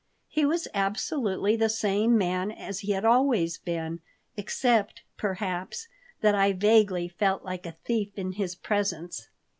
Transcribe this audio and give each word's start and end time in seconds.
He 0.27 0.47
was 0.47 0.67
absolutely 0.73 1.55
the 1.55 1.69
same 1.69 2.17
man 2.17 2.51
as 2.51 2.79
he 2.79 2.93
had 2.93 3.05
always 3.05 3.59
been, 3.59 3.99
except, 4.35 5.03
perhaps, 5.15 5.87
that 6.21 6.33
I 6.33 6.53
vaguely 6.53 7.07
felt 7.07 7.43
like 7.45 7.67
a 7.67 7.73
thief 7.83 8.09
in 8.17 8.31
his 8.31 8.55
presence. 8.55 9.29